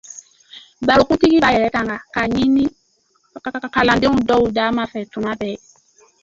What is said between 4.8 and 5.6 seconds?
fɛ, tuma bɛɛ